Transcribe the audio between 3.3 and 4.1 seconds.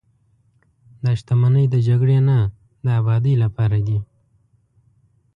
لپاره دي.